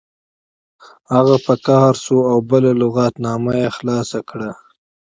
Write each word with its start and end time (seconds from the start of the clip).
هغه 1.15 1.35
په 1.45 1.53
قهر 1.65 1.93
شو 2.03 2.17
او 2.31 2.37
بله 2.51 2.69
لغتنامه 2.81 3.53
یې 3.61 3.69
خلاصه 3.77 4.19
کړه 4.29 4.51